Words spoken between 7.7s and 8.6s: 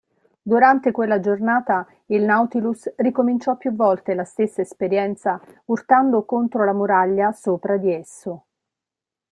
di esso.